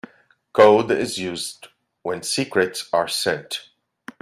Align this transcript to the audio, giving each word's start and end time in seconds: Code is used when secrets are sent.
Code 0.51 0.89
is 0.89 1.19
used 1.19 1.67
when 2.01 2.23
secrets 2.23 2.89
are 2.91 3.07
sent. 3.07 3.69